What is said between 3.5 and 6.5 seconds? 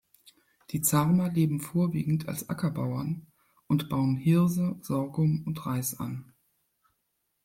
und bauen Hirse, Sorghum und Reis an.